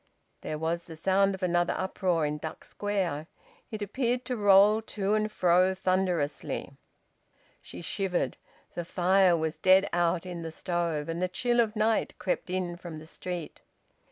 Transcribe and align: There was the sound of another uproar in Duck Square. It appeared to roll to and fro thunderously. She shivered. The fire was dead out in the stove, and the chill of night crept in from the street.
There 0.41 0.57
was 0.57 0.83
the 0.85 0.95
sound 0.95 1.35
of 1.35 1.43
another 1.43 1.75
uproar 1.77 2.25
in 2.25 2.39
Duck 2.39 2.65
Square. 2.65 3.27
It 3.69 3.83
appeared 3.83 4.25
to 4.25 4.35
roll 4.35 4.81
to 4.81 5.13
and 5.13 5.31
fro 5.31 5.75
thunderously. 5.75 6.71
She 7.61 7.83
shivered. 7.83 8.35
The 8.73 8.83
fire 8.83 9.37
was 9.37 9.57
dead 9.57 9.87
out 9.93 10.25
in 10.25 10.41
the 10.41 10.49
stove, 10.49 11.07
and 11.07 11.21
the 11.21 11.27
chill 11.27 11.59
of 11.59 11.75
night 11.75 12.17
crept 12.17 12.49
in 12.49 12.77
from 12.77 12.97
the 12.97 13.05
street. 13.05 13.61